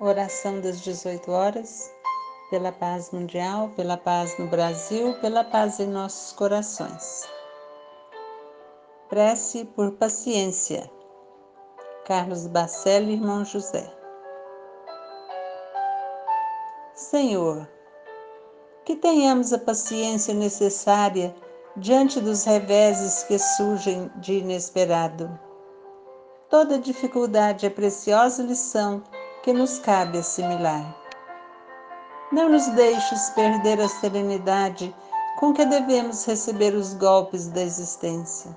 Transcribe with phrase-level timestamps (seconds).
[0.00, 1.88] Oração das 18 horas,
[2.50, 7.28] pela paz mundial, pela paz no Brasil, pela paz em nossos corações.
[9.08, 10.90] Prece por paciência.
[12.04, 13.88] Carlos Bacelli, irmão José.
[16.96, 17.68] Senhor,
[18.84, 21.32] que tenhamos a paciência necessária
[21.76, 25.38] diante dos reveses que surgem de inesperado.
[26.50, 29.02] Toda dificuldade é preciosa lição
[29.44, 30.96] que nos cabe assimilar.
[32.32, 34.96] Não nos deixes perder a serenidade
[35.36, 38.56] com que devemos receber os golpes da existência.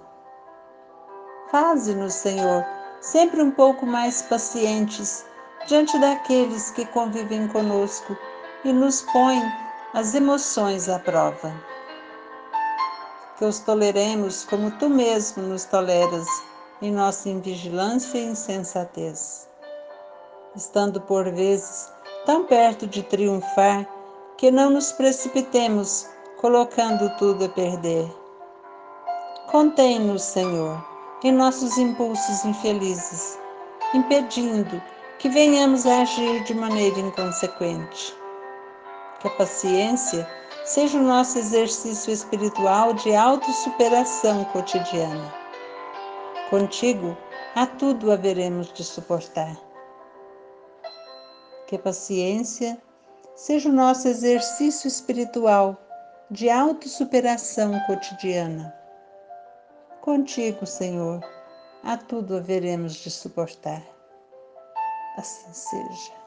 [1.51, 2.65] Faze-nos, Senhor,
[3.01, 5.25] sempre um pouco mais pacientes
[5.67, 8.17] diante daqueles que convivem conosco
[8.63, 9.43] e nos põem
[9.93, 11.53] as emoções à prova.
[13.37, 16.27] Que os toleremos como tu mesmo nos toleras
[16.81, 19.46] em nossa invigilância e insensatez
[20.57, 21.91] estando por vezes
[22.25, 23.87] tão perto de triunfar,
[24.37, 28.11] que não nos precipitemos, colocando tudo a perder.
[29.49, 30.83] Contém-nos, Senhor,
[31.23, 33.39] em nossos impulsos infelizes,
[33.93, 34.81] impedindo
[35.19, 38.15] que venhamos a agir de maneira inconsequente.
[39.19, 40.27] Que a paciência
[40.65, 45.33] seja o nosso exercício espiritual de autossuperação cotidiana.
[46.49, 47.17] Contigo,
[47.55, 49.57] a tudo haveremos de suportar
[51.67, 52.81] que a paciência
[53.35, 55.77] seja o nosso exercício espiritual
[56.31, 58.73] de autossuperação cotidiana.
[60.01, 61.21] Contigo, Senhor,
[61.83, 63.83] a tudo haveremos de suportar.
[65.17, 66.26] Assim seja.